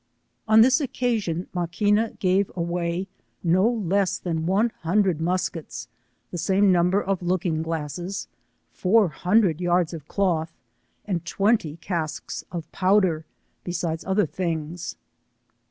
[0.47, 3.05] On ihis occasion, Maquina gave away
[3.43, 5.89] no less than one hundred muskets,
[6.31, 8.27] the same num ber of looking glasses,
[8.71, 10.57] four hundred yards of cloth,
[11.05, 13.25] and twenty casks of powder,
[13.63, 14.95] beside other things.